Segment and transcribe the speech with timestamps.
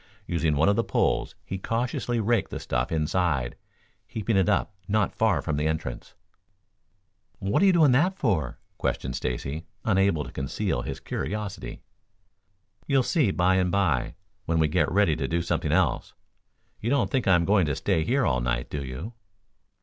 [0.25, 3.55] Using one of the poles, he cautiously raked the stuff inside,
[4.07, 6.15] heaping it up not far from the entrance.
[7.37, 11.83] "What you doing that for?" questioned Stacy, unable to conceal his curiosity.
[12.87, 16.15] "You'll see, by and by, when we get ready to do something else.
[16.79, 19.13] You don't think I'm going to stay here all night, do you?"